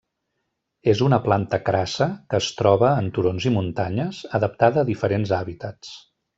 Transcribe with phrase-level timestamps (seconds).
[0.93, 5.97] És una planta crassa que es troba en turons i muntanyes, adaptada a diferents hàbitats.